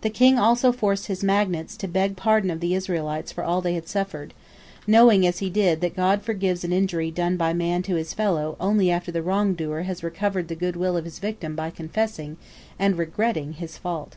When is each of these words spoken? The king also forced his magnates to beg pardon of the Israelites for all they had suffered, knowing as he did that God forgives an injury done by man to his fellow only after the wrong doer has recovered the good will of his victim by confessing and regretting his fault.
The 0.00 0.08
king 0.08 0.38
also 0.38 0.72
forced 0.72 1.08
his 1.08 1.22
magnates 1.22 1.76
to 1.76 1.86
beg 1.86 2.16
pardon 2.16 2.50
of 2.50 2.60
the 2.60 2.74
Israelites 2.74 3.30
for 3.30 3.44
all 3.44 3.60
they 3.60 3.74
had 3.74 3.86
suffered, 3.88 4.32
knowing 4.86 5.26
as 5.26 5.40
he 5.40 5.50
did 5.50 5.82
that 5.82 5.94
God 5.94 6.22
forgives 6.22 6.64
an 6.64 6.72
injury 6.72 7.10
done 7.10 7.36
by 7.36 7.52
man 7.52 7.82
to 7.82 7.96
his 7.96 8.14
fellow 8.14 8.56
only 8.58 8.90
after 8.90 9.12
the 9.12 9.20
wrong 9.20 9.52
doer 9.52 9.82
has 9.82 10.02
recovered 10.02 10.48
the 10.48 10.54
good 10.54 10.76
will 10.76 10.96
of 10.96 11.04
his 11.04 11.18
victim 11.18 11.54
by 11.56 11.68
confessing 11.68 12.38
and 12.78 12.96
regretting 12.96 13.52
his 13.52 13.76
fault. 13.76 14.16